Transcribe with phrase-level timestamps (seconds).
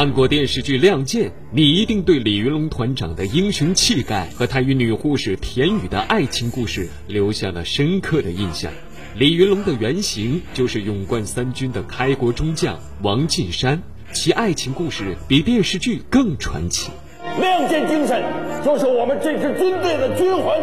[0.00, 8.72] 看过电视剧《亮剑》，你一定对李云龙团长的英雄气概和他与女护士田雨的爱情故事留下了深刻的印象。
[9.14, 16.90] 李云龙的原型就是勇冠三军的开国中将王进山，其爱情故事比电视剧更传奇。
[17.38, 18.24] 亮剑精神
[18.64, 20.58] 就是我们这支军队的军魂，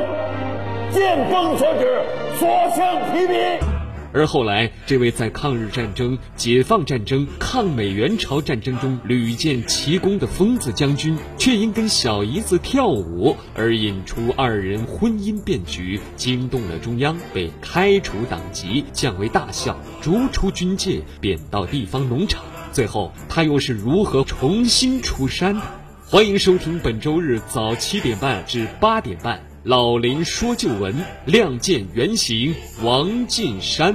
[0.91, 2.01] 剑锋所指，
[2.39, 3.76] 所向披靡。
[4.17, 22.43] 而后来，这位在抗日战争、解放战争、抗美援朝战争中屡建奇功的疯子将军，却因跟小姨子跳舞而引出二人婚姻变局，惊动了中央，被开除党籍，降为大校，逐出军界，贬到地方农场。
[22.71, 25.61] 最后，他又是如何重新出山的？
[26.09, 29.46] 欢迎收听本周日早七点半至八点半。
[29.67, 30.93] 老林说旧闻，
[31.25, 33.93] 《亮剑》原型王进山。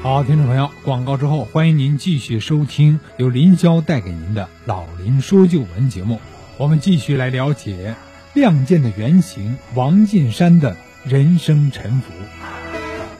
[0.00, 6.20] 好，听众朋友，广告之后，欢迎您继续收听由林霄带给您的《老林说旧闻》节目。
[6.56, 7.96] 我们继续来了解
[8.40, 12.12] 《亮剑》的原型王进山的人生沉浮。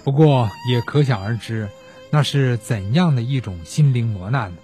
[0.05, 1.69] 不过，也可想而知，
[2.11, 4.59] 那是怎样的一种心灵磨难呢？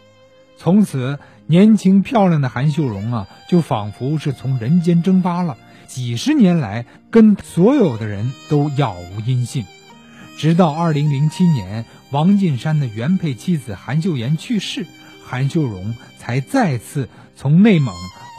[0.56, 5.56] 从此，年轻漂亮的韩秀荣啊，就仿佛是从人间蒸发了。
[5.86, 9.66] 几十年来，跟所有的人都杳无音信。
[10.36, 14.86] 直到二零零七年，王进山的原配妻子韩秀妍去世，
[15.24, 17.94] 韩秀荣才再次从内蒙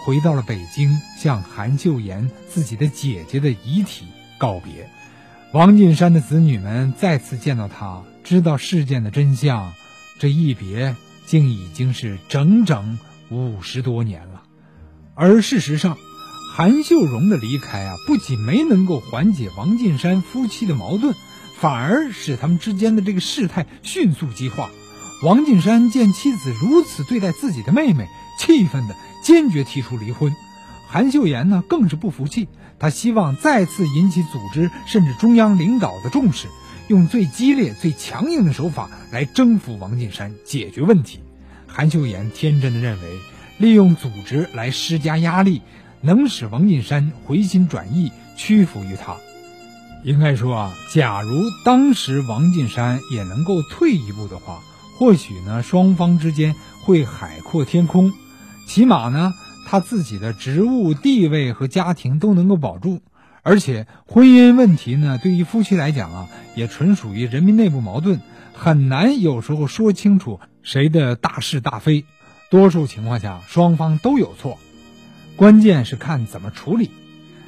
[0.06, 4.06] 回到了北京，向韩秀妍自己的姐姐的遗体
[4.38, 4.90] 告别。
[5.52, 9.74] 王进山的子女们再次见到他，知道事件的真相，
[10.20, 10.96] 这一别。
[11.26, 14.44] 竟已经是整整五十多年了，
[15.16, 15.98] 而事实上，
[16.56, 21.16] 韩秀荣的离开啊，不仅没能够缓解王进山夫妻的矛盾，
[21.60, 24.70] 反而使他们之间的这个事态迅速激化。
[25.24, 28.08] 王进山见妻子如此对待自己的妹妹，
[28.40, 30.36] 气愤的坚决提出离婚。
[30.88, 32.48] 韩秀妍呢，更是不服气，
[32.78, 36.48] 他希望再次引起组织甚至中央领导的重视。
[36.88, 41.20] 用最激烈、最强硬的手法来征服王进山，解决问题。
[41.66, 43.20] 韩秀妍天真的认为，
[43.58, 45.62] 利用组织来施加压力，
[46.02, 49.16] 能使王进山回心转意，屈服于他。
[50.04, 54.62] 应该说啊，假如当时王进山也能够退一步的话，
[54.98, 58.14] 或许呢，双方之间会海阔天空。
[58.68, 59.34] 起码呢，
[59.68, 63.02] 他自己的职务、地位和家庭都能够保住。
[63.48, 68.20] 而且婚姻问题呢，对于夫妻来讲啊，也纯属于人民内部矛盾，
[68.56, 72.06] 很难有时候说清楚谁的大是大非。
[72.50, 74.58] 多数情况下，双方都有错，
[75.36, 76.90] 关键是看怎么处理。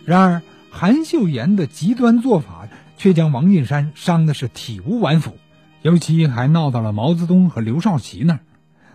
[0.05, 2.67] 然而，韩秀妍的极端做法
[2.99, 5.35] 却将王进山伤的是体无完肤，
[5.81, 8.39] 尤其还闹到了毛泽东和刘少奇那儿。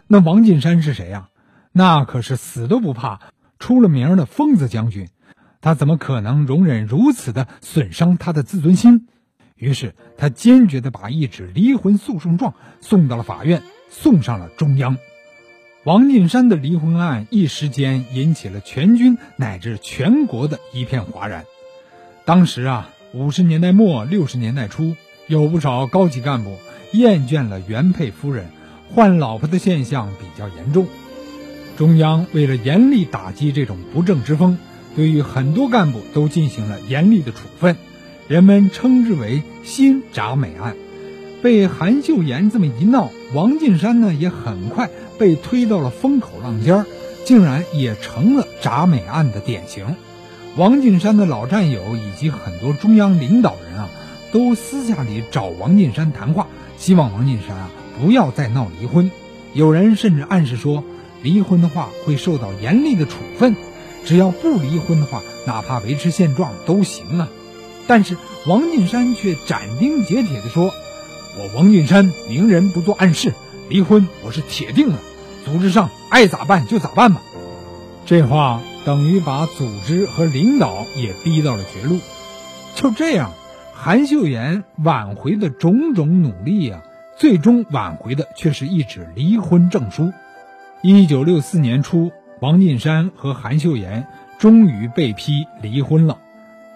[0.07, 1.31] 那王进山是谁呀？
[1.73, 3.19] 那可是死都不怕、
[3.59, 5.09] 出了名的疯子将军。
[5.63, 9.07] 他怎么可能容忍如此的损伤他的自尊心？
[9.55, 14.99] 于是他坚决地把一纸离婚诉讼状送到了法院，送上了中央。
[15.85, 21.45] 王进山的离婚案一时间引起了全军乃至全国的一片哗然。
[22.25, 24.97] 当时啊，五十年代末六十年代初，
[25.29, 26.57] 有不少高级干部
[26.93, 28.47] 厌倦了原配夫人
[28.93, 30.89] 换老婆的现象比较严重。
[31.77, 34.59] 中央为了严厉打击这种不正之风。
[34.95, 37.77] 对于很多干部都进行了严厉的处分，
[38.29, 40.77] 人们称之为“新铡美案”。
[41.43, 44.89] 被韩秀妍这么一闹，王进山呢也很快
[45.19, 46.87] 被推到了风口浪尖儿，
[47.25, 49.97] 竟然也成了铡美案的典型。
[50.57, 53.89] 王进山的老战友以及很多中央领导人啊，
[54.31, 59.11] 都私下里找王进山谈话，希望王进山啊不要再闹离婚。
[59.55, 60.85] 有人甚至暗示说，
[61.23, 63.57] 离婚的话会受到严厉的处分。
[64.05, 67.29] 只要不离婚的话，哪怕维持现状都行啊。
[67.87, 70.73] 但是王进山却斩钉截铁地说
[71.39, 73.33] ：“我王进山明人不做暗事，
[73.69, 74.99] 离婚我是铁定的。
[75.45, 77.23] 组织上爱咋办就咋办吧。”
[78.07, 82.01] 这话等于把组织和领导也逼到了绝路。
[82.75, 83.33] 就这样，
[83.75, 86.83] 韩秀妍挽回的种种努力呀，
[87.17, 90.13] 最终挽回的却是一纸离婚证书。
[90.83, 92.11] 一九六四年初。
[92.43, 96.19] 王进山和韩秀妍终于被批离婚了，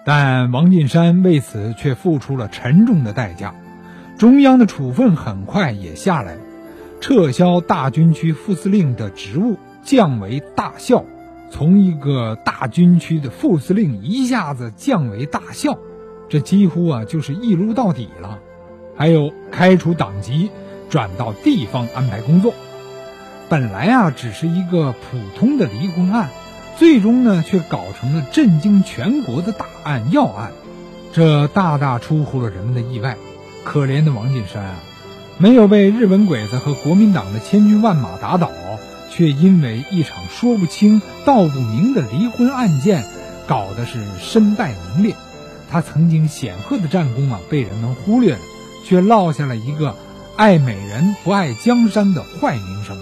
[0.05, 3.53] 但王进山为此却付出了沉重的代价。
[4.17, 6.41] 中央的处分很快也下来了，
[7.01, 11.03] 撤销大军区副司令的职务，降为大校。
[11.49, 15.77] 从一个大军区的副司令一下子降为大校，
[16.29, 18.39] 这几乎啊就是一撸到底了。
[18.95, 20.49] 还有开除党籍，
[20.89, 22.53] 转到地方安排工作。
[23.49, 26.29] 本来啊，只是一个普通的离婚案，
[26.77, 30.51] 最终呢，却搞成了震惊全国的大案要案，
[31.13, 33.15] 这大大出乎了人们的意外。
[33.63, 34.75] 可怜的王进山啊，
[35.37, 38.51] 没有被日本鬼子和国民党的千军万马打倒，
[39.09, 43.05] 却因为一场说不清道不明的离婚案件，
[43.47, 45.15] 搞得是身败名裂。
[45.69, 48.39] 他曾经显赫的战功啊，被人们忽略了，
[48.85, 49.95] 却落下了一个
[50.35, 52.97] 爱美人不爱江山的坏名声。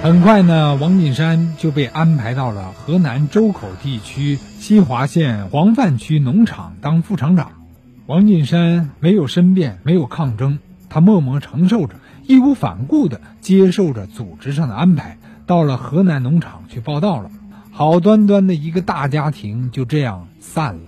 [0.00, 7.50] 很快呢，王进山就被安排到了河南周口地区西华县黄泛区农场当副厂长。
[8.06, 17.30] 王进山没有申辩，没有抗争，他默默承受着，义无反顾地接受着组织上的安排，到了河南农场去报道了。
[17.72, 20.80] 好端端的一个大家庭就这样散了。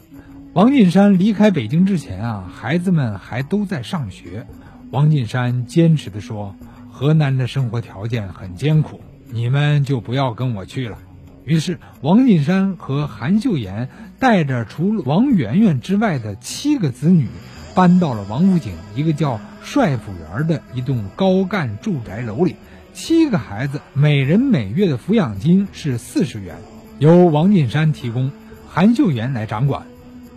[0.52, 4.46] 王进山离开北京之前啊，孩子们还都在上学。
[4.92, 6.54] 王进山坚持地说
[7.00, 9.00] ：“河南的生活条件很艰苦，
[9.30, 10.98] 你们就不要跟我去了。”
[11.46, 13.88] 于是，王进山和韩秀妍
[14.18, 17.26] 带着除了王媛媛之外的七个子女，
[17.74, 22.56] 搬到了王府井一个叫帅府园的一栋高干住宅楼里。
[22.92, 26.56] 七个孩子每人每月的抚养金是四十元。
[26.98, 28.30] 由王进山提供，
[28.68, 29.84] 韩秀妍来掌管。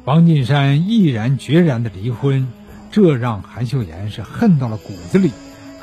[0.06, 2.48] 王进山毅然决然的离婚，
[2.89, 5.30] 这让韩秀妍是恨到了骨子里。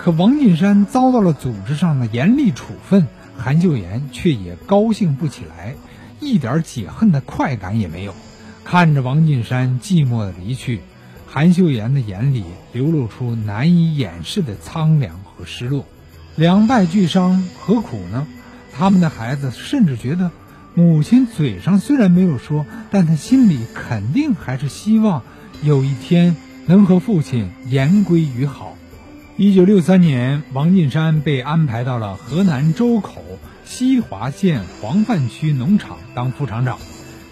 [0.02, 3.06] 可王进山遭到了组织上的严厉处分，
[3.36, 5.74] 韩秀妍却也高兴不起来，
[6.20, 8.14] 一点解恨的快感也没有。
[8.64, 10.80] 看着王进山寂寞的离去，
[11.26, 15.84] 韩秀妍的眼里流露出难以掩饰的苍凉和失落。
[16.34, 18.26] 两败俱伤，何苦呢？
[18.72, 20.30] 他们的孩子甚至觉得。
[20.72, 25.22] 母亲嘴上虽然没有说，但她心里肯定还是希望
[25.62, 28.69] 有一天能和父亲言归于好。
[29.42, 33.24] 一九六三年，王进山被安排到了河南周口
[33.64, 36.78] 西华县黄泛区农场当副厂长。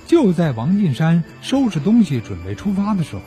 [0.06, 3.20] 就在王进山收拾东西准备出发的时候，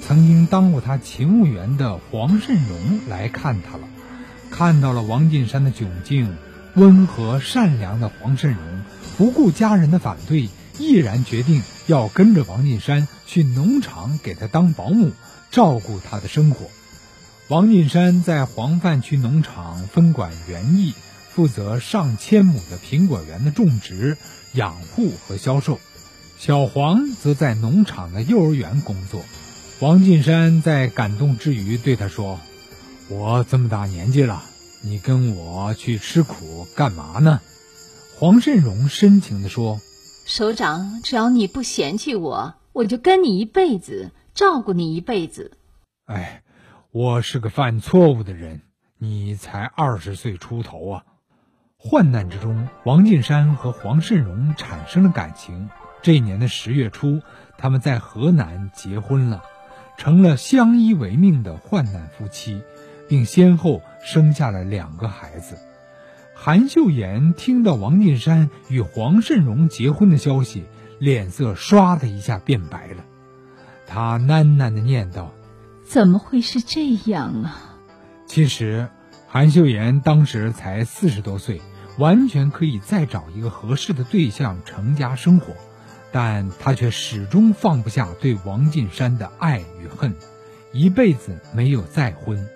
[0.00, 3.82] 曾经当过他勤务员的黄慎荣来看他了。
[4.48, 6.36] 看到了王进山的窘境，
[6.74, 8.60] 温和善良的黄慎荣。
[9.18, 10.48] 不顾家人的反对，
[10.78, 15.10] 毅然决定要跟着王进山去农场给他当保姆，
[15.50, 16.66] 照顾他的生活。
[17.50, 20.94] 王进山在黄泛区农场分管园艺，
[21.30, 24.16] 负责上千亩的苹果园的种植、
[24.54, 25.80] 养护和销售。
[26.38, 29.24] 小黄则在农场的幼儿园工作。
[29.80, 32.38] 王进山在感动之余对他说
[33.10, 34.44] ：“我这么大年纪了，
[34.84, 37.40] 你跟我去吃苦干嘛呢？”
[38.16, 39.80] 黄慎荣深情地说
[40.24, 45.50] ：“首长，只要你不嫌弃我，我就跟你一辈子，照顾你一辈子。”
[46.06, 46.44] 哎，
[46.92, 48.62] 我是个犯错误的人，
[48.98, 51.04] 你才二十岁出头啊！
[51.76, 55.70] 患难之中，王进山和黄慎荣产生了感情。
[56.02, 57.20] 这一年的十月初，
[57.56, 59.44] 他们在河南结婚了，
[59.98, 62.60] 成了相依为命的患难夫妻，
[63.08, 65.56] 并先后生下了两个孩子。
[66.34, 70.64] 韩秀妍听到王进山与黄慎荣结婚的消息，
[70.98, 73.04] 脸色唰的一下变白了。
[73.86, 75.30] 她喃喃的念道
[75.90, 77.76] ：“怎么会是这样啊？”
[78.26, 78.88] 其实，
[79.26, 81.60] 韩秀妍当时才四十多岁，
[81.98, 85.54] 完全可以再找一个合适的对象成家生活，
[86.12, 90.14] 但她却始终放不下对王进山的爱与恨，
[90.72, 92.46] 一辈子没有再婚。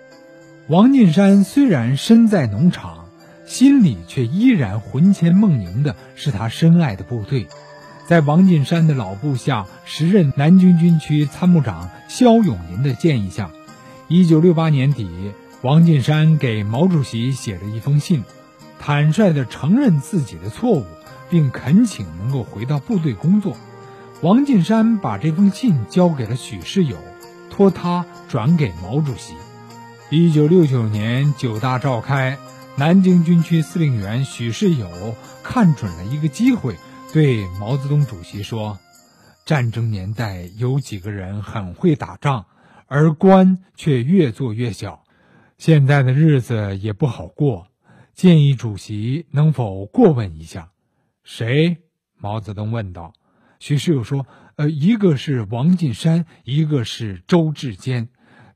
[0.69, 3.03] 王进山虽然身在农场。
[3.47, 7.47] 心里却依然魂牵梦萦的是他深爱的部队，
[8.07, 13.51] 在王进山的老部下，时任南京军区参谋长肖永林的建议下，
[14.09, 15.33] 一九六八年底，
[15.63, 18.23] 王进山给毛主席写了一封信，
[18.79, 20.85] 坦率地承认自己的错误，
[21.31, 23.57] 并恳请能够回到部队工作。
[24.21, 26.99] 王进山把这封信交给了许世友，
[27.51, 29.33] 托他转给毛主席。
[30.11, 32.39] 一九六九年九大召开。
[32.77, 36.77] 南京军区司令员许世友看准了一个机会，
[37.15, 38.77] 对毛泽东主席说
[39.47, 42.47] ：“战争年代有几个人很会打仗，
[42.89, 45.05] 而官却越做越小，
[45.57, 47.69] 现在的日子也不好过。
[48.15, 50.73] 建议主席能否过问一下？”
[51.23, 51.77] 谁？
[52.17, 53.13] 毛泽东问道。
[53.61, 54.27] 许世友说
[54.59, 58.09] ：“呃，一个是王进山，一个是周志坚，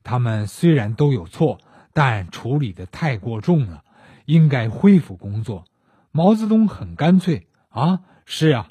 [0.03, 1.59] 他们虽然都有错，
[1.93, 3.85] 但处理的太过重了。”
[4.27, 5.63] 应该恢复工作，
[6.11, 8.67] 毛泽东很干脆啊，是啊，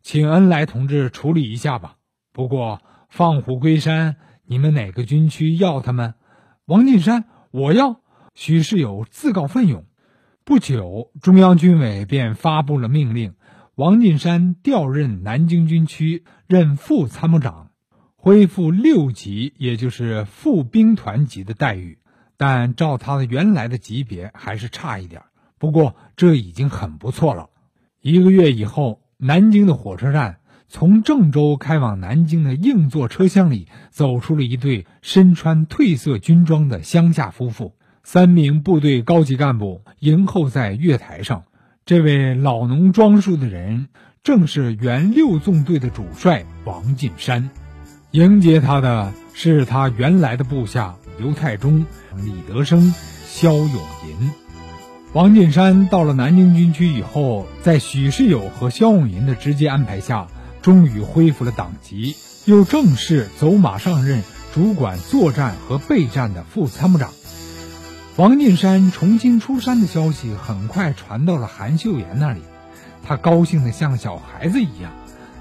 [0.00, 1.96] 请恩来同志处理一下吧。
[2.32, 4.14] 不过放虎归山，
[4.46, 6.14] 你们哪个军区要他们？
[6.66, 8.00] 王进山，我要。
[8.36, 9.86] 许世友自告奋勇。
[10.44, 13.34] 不久，中央军委便发布了命令，
[13.74, 17.72] 王进山调任南京军区任副参谋长，
[18.14, 21.98] 恢复六级，也就是副兵团级的待遇。
[22.36, 25.22] 但照他的原来的级别，还是差一点。
[25.58, 27.48] 不过这已经很不错了。
[28.02, 30.38] 一个月以后，南京的火车站。
[30.68, 37.74] 从郑州开往南京的硬座车厢里，走出了一对身穿褪色军装的乡下夫妇。
[38.02, 41.44] 三名部队高级干部迎候在月台上。
[41.84, 43.88] 这位老农装束的人，
[44.24, 47.50] 正是原六纵队的主帅王进山。
[48.10, 52.94] 迎接他的是他原来的部下刘太忠、李德生、
[53.26, 54.51] 肖永银。
[55.12, 60.28] 王进山到了南京军区以后，在许世友和肖永银的直接安排下。
[60.62, 62.14] 终于恢复了党籍，
[62.44, 64.22] 又正式走马上任，
[64.54, 67.10] 主管作战和备战的副参谋长。
[68.14, 72.40] 王进山重新出山的消息很快传到了韩秀妍那里，
[73.02, 74.92] 他高兴得像小孩子一样。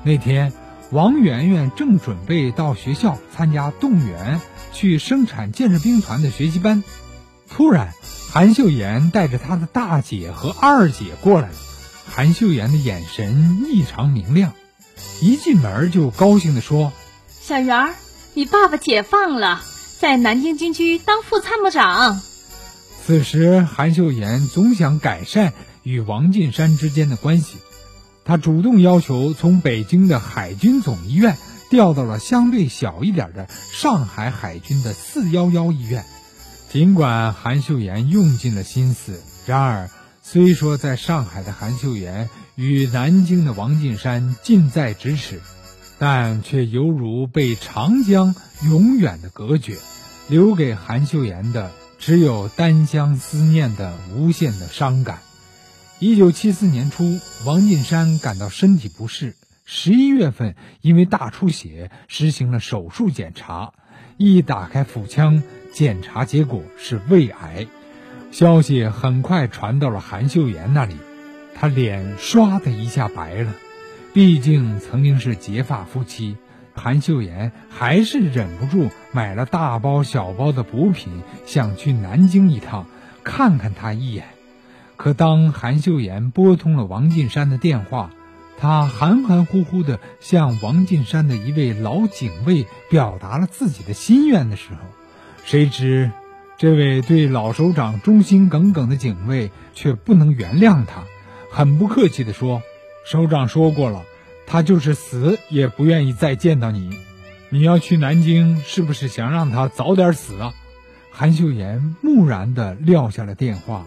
[0.04, 0.52] 那天，
[0.90, 4.42] 王媛媛正准备到学校参加动员
[4.74, 6.84] 去生产建设兵团的学习班，
[7.48, 7.94] 突然，
[8.34, 11.56] 韩秀妍带着她的大姐和二姐过来了。
[12.08, 14.54] 韩秀妍的眼神异常明亮。
[15.22, 16.94] 一进门就高兴地说
[17.28, 17.94] ：“小圆儿，
[18.34, 19.62] 你爸爸解放了，
[20.00, 22.22] 在南京军区当副参谋长。”
[23.06, 25.52] 此时，韩秀妍总想改善
[25.84, 27.58] 与王进山之间的关系，
[28.24, 31.38] 她主动要求从北京的海军总医院
[31.70, 36.06] 调到了相对小一点的上海海军的四幺幺医院。
[36.72, 39.90] 尽管韩秀妍用尽了心思，然而。
[40.24, 45.42] 虽说在上海的韩秀妍与南京的王进山近在咫尺，
[46.00, 49.78] 但却犹如被长江永远的隔绝，
[50.30, 55.20] 留给韩秀妍的只有单相思念的无限的伤感。
[56.00, 59.36] 一九七四年初，王进山感到身体不适，
[59.66, 63.74] 十一月份因为大出血实行了手术检查，
[64.24, 65.42] 一打开腹腔，
[65.74, 67.66] 检查结果是胃癌。
[68.30, 70.96] 消息很快传到了韩秀妍那里，
[71.56, 73.52] 她脸唰的一下白了。
[74.14, 76.38] 毕竟曾经是结发夫妻，
[76.76, 82.86] 韩秀妍还是忍不住买了大包小包的补品，想去南京一趟，
[83.24, 84.26] 看看他一眼。
[84.98, 88.12] 可当韩秀妍拨通了王进山的电话，
[88.62, 94.82] 他含含糊糊的向王进山的一位老警卫表达了自己的心愿的时候，
[95.44, 96.12] 谁知。
[96.60, 101.06] 这位对老首长忠心耿耿的警卫却不能原谅他，
[101.50, 102.62] 很不客气地说
[103.04, 104.04] ：“首长说过了，
[104.46, 106.96] 他就是死也不愿意再见到你。
[107.50, 110.54] 你要去南京，是不是想让他早点死啊？”
[111.10, 113.86] 韩秀妍木然地撂下了电话，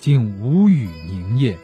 [0.00, 1.56] 竟无语凝噎。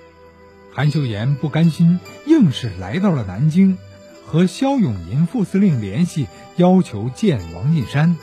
[0.75, 3.76] 韩秀妍不甘心，硬是来到了南京，
[4.25, 8.17] 和肖永银副司令联系，要求见王进山。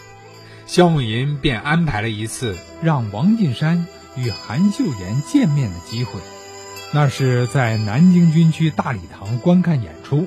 [0.66, 3.86] 肖永银便安排了一次让王进山
[4.18, 6.20] 与韩秀妍见面的机会，
[6.92, 10.26] 那是在南京军区大礼堂观看演出。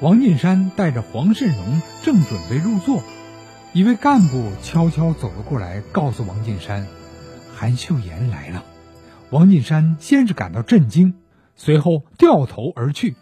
[0.00, 3.04] 王进山带着黄慎荣正准备入座，
[3.72, 6.88] 一位干部悄悄走了过来，告诉王进山，
[7.54, 8.64] 韩秀妍来了。
[9.30, 11.14] 王进山先是感到震惊，
[11.58, 13.14] 随后掉头而去。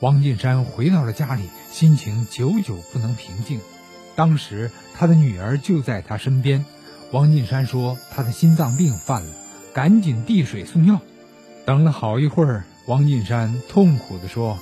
[0.00, 3.60] 王进山回到了家里，心情久久不能平静。
[4.16, 6.64] 当时他的女儿就在他身边，
[7.12, 9.32] 王进山说他的心脏病犯了，
[9.72, 11.00] 赶紧递水送药。
[11.64, 14.58] 等了好一会儿，王进山痛苦地说：“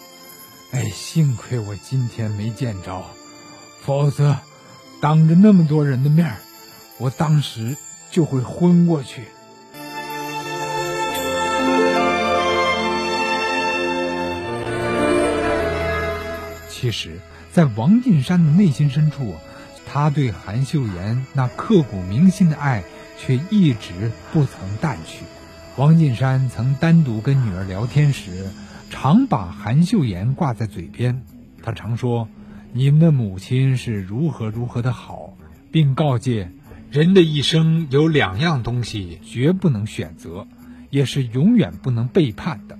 [0.72, 3.02] 哎，幸亏我今天没见着，
[3.80, 4.36] 否则
[5.00, 6.36] 当着那么多人的面，
[6.98, 7.76] 我当时
[8.10, 9.24] 就会昏过去。”
[16.82, 17.20] 其实。
[17.52, 19.36] 在王进山的内心深处，
[19.86, 22.82] 他对韩秀妍那刻骨铭心的爱
[23.18, 25.26] 却一直不曾淡去。
[25.76, 28.48] 王进山曾单独跟女儿聊天时，
[28.88, 31.22] 常把韩秀妍挂在嘴边。
[31.62, 32.26] 他常说
[32.72, 35.34] ：“你们的母亲是如何如何的好，
[35.70, 36.52] 并告诫
[36.90, 40.46] 人的一生有两样东西绝不能选择，
[40.88, 42.78] 也是永远不能背叛的，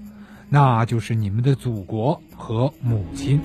[0.53, 3.41] 那就是你们的祖国和母亲。”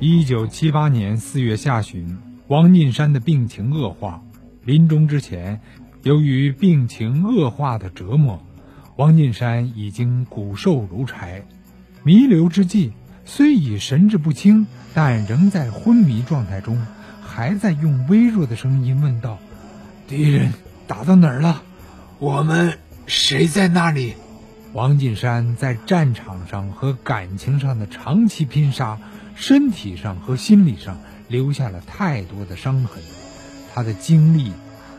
[0.00, 2.16] 一九七八年四月下旬，
[2.48, 4.22] 王进山的病情恶化。
[4.64, 5.60] 临终之前，
[6.02, 8.42] 由于病情恶化的折磨，
[8.96, 11.44] 王进山已经骨瘦如柴。
[12.02, 12.92] 弥留之际，
[13.26, 16.86] 虽已神志不清，但仍在昏迷状态中，
[17.20, 19.38] 还在用微弱的声音问道
[20.08, 20.54] ：“敌人
[20.86, 21.62] 打到哪儿了？
[22.18, 24.14] 我们谁在那里？
[24.76, 28.98] 王进山在战场上和感情上的长期拼杀，
[29.34, 33.02] 身体上和心理上留下了太多的伤痕，
[33.72, 34.52] 他的精力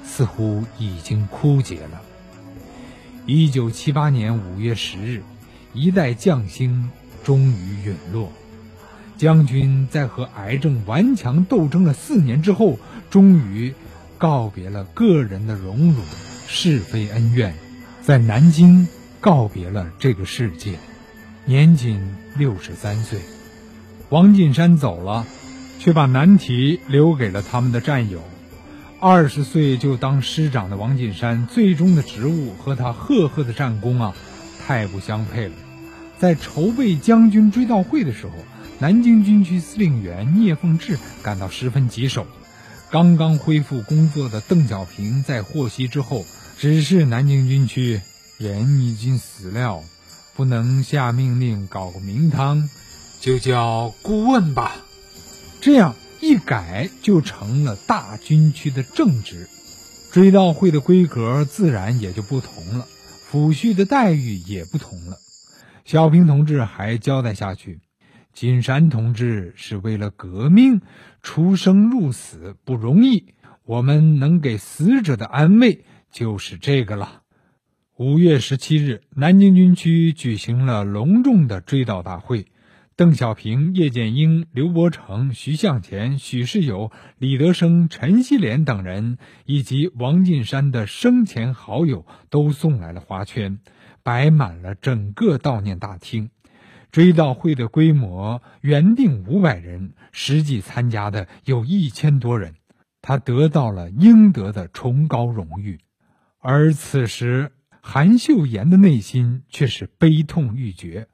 [0.03, 2.01] 似乎已经枯竭了。
[3.27, 5.21] 一九七八年五月十日，
[5.75, 6.89] 一代将星
[7.23, 8.31] 终于陨落。
[9.15, 12.79] 将军在和癌症顽强斗争了四年之后，
[13.11, 13.75] 终于
[14.17, 16.01] 告别了个人的荣辱、
[16.47, 17.53] 是非恩怨，
[18.01, 18.87] 在南京。
[19.19, 20.77] 告别了这个世界，
[21.45, 23.19] 年仅六十三岁。
[24.09, 25.25] 王进山走了，
[25.79, 28.21] 却把难题留给了他们的战友。
[28.99, 34.15] 二十岁就当师长的王进山，最终的职务和他赫赫的战功啊，
[34.65, 35.53] 太不相配了。
[36.19, 38.33] 在筹备将军追悼会的时候，
[38.79, 42.25] 南京军区司令员聂凤智感到十分棘手。
[42.89, 46.23] 刚刚恢复工作的邓小平在获悉之后，
[46.57, 47.99] 指示南京军区。
[48.37, 49.83] 人已经死了，
[50.35, 52.69] 不能下命令搞个名堂，
[53.19, 54.75] 就叫顾问吧。
[55.59, 59.49] 这样一改，就成了大军区的正职。
[60.11, 62.87] 追悼会的规格自然也就不同了，
[63.31, 65.17] 抚恤的待遇也不同了。
[65.83, 67.79] 小平同志还交代下去：
[68.33, 70.81] 金山同志是为了革命
[71.23, 73.33] 出生入死，不容易。
[73.65, 77.23] 我们能给死者的安慰，就是这个了。
[77.99, 82.45] 五月十七日，南京军区举行了隆重的追悼大会。
[82.95, 93.57] 邓小平、叶剑英、刘伯承、徐向前、许世友、李德生、陈锡联等人，以及王进山的生前好友，都送来了花圈，
[94.03, 96.29] 摆满了整个悼念大厅。
[96.91, 102.53] 追悼会的规模原定五百人，实际参加的有一千多人。
[103.01, 105.79] 他得到了应得的崇高荣誉，
[106.37, 107.53] 而此时。
[107.89, 111.07] 韩秀妍的内心却是悲痛欲绝，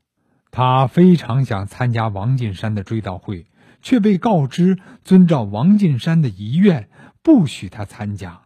[0.50, 3.46] 她非常想参加王进山的追悼会，
[3.84, 6.90] 却被告知遵照王进山的遗愿，
[7.22, 8.42] 不许他参加。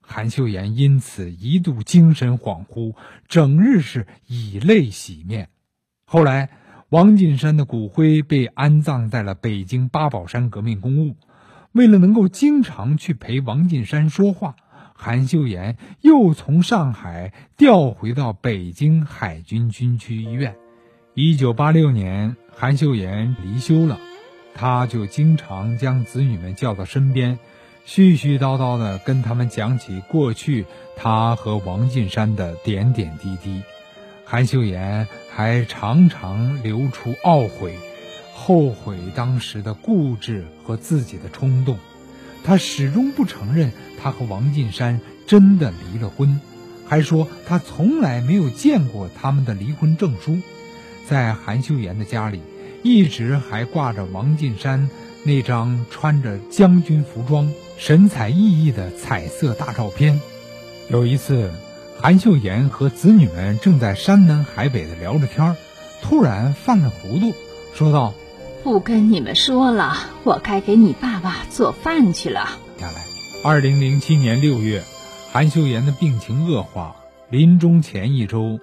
[0.00, 2.94] 韩秀妍因此一度精神恍惚，
[3.26, 5.48] 整日是以泪洗面。
[6.04, 6.50] 后来，
[6.90, 11.16] 王进山的骨灰被安葬在了北京八宝山革命公墓。
[11.72, 14.54] 为了能够经常去陪王进山说话。
[15.04, 20.54] 韩秀妍又从上海调回到北京海军军区医院。
[21.14, 23.98] 一九八六年，韩秀妍离休了，
[24.54, 27.36] 她就经常将子女们叫到身边，
[27.84, 33.60] 絮絮叨叨地跟他们讲起过去他和王进山的点点滴滴。
[34.24, 37.74] 韩秀妍还常常流出懊悔，
[38.32, 41.76] 后悔当时的固执和自己的冲动。
[42.44, 46.40] 他始终不承认他和王进山真的离了婚，
[46.86, 50.38] 还说他从来没有见过他们的离婚证书。
[51.08, 52.40] 在韩秀妍的家里，
[52.82, 54.88] 一直还挂着王进山
[55.24, 60.20] 那张穿着将军服装、神采奕奕的彩色大照片。
[60.88, 61.50] 有一次，
[62.00, 65.56] 韩秀妍和子女们正在山南海北的聊着天
[66.02, 67.32] 突然犯了糊涂，
[67.74, 68.12] 说道。
[68.62, 72.48] 不跟你们说了，我该给你爸爸做饭去了。
[72.78, 73.02] 下来，
[73.44, 74.84] 二零零七年六月，
[75.32, 76.94] 韩秀妍的病情恶化，
[77.28, 78.60] 临终前一周，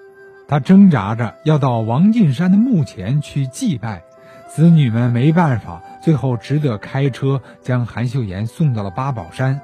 [0.48, 4.04] 她挣扎着要到王进山的墓前去祭拜，
[4.48, 9.60] 子女们没办法，最后只得开车将韩秀妍送到了八宝山。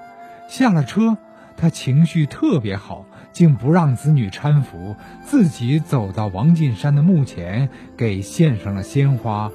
[0.49, 1.17] 下了车，
[1.55, 9.49] 她情绪特别好，竟不让子女搀扶，自己走到王进山的墓前，给献上了鲜花。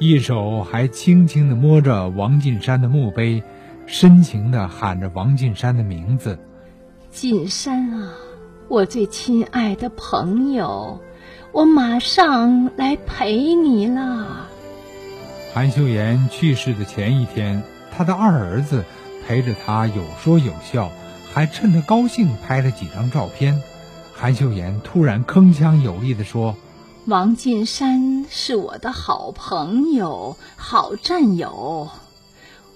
[0.00, 3.42] 一手还轻轻地摸着王进山的墓碑，
[3.86, 6.38] 深情地喊着王进山的名字
[7.12, 8.12] ：“进山啊，
[8.68, 11.00] 我最亲爱的朋友，
[11.52, 14.48] 我马上来陪你了。”
[15.54, 17.62] 韩秀妍去世的前一天，
[17.96, 18.84] 他的二儿子
[19.24, 20.90] 陪着他有说有笑，
[21.32, 23.62] 还趁他高兴拍了几张照片。
[24.12, 26.56] 韩秀妍突然铿锵有力地说。
[27.06, 31.90] 王进山是我的好朋友、好战友，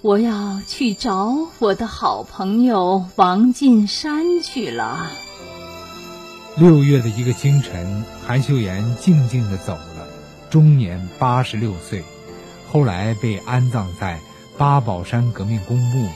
[0.03, 5.11] 我要去找我的好朋友王进山去了。
[6.59, 10.07] 六月的一个清晨，韩秀妍静静的走了，
[10.51, 12.05] 终年八十六岁。
[12.71, 14.21] 后来被安葬在
[14.59, 16.07] 八宝山革命公墓，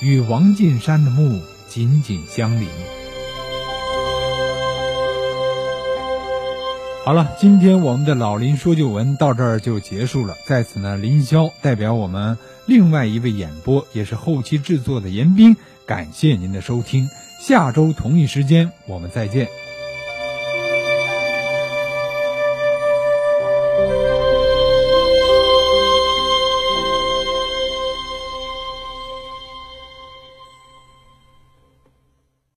[0.00, 2.68] 与王进山的墓紧紧相邻。
[7.06, 10.34] 好了，今天我们的老林说旧闻到这儿就结束了。
[10.44, 17.08] 在此呢，林霄代表我们另外一位演播，也是后期制作的严斌，感谢您的收听。
[17.40, 19.46] 下周同一时间我们再见。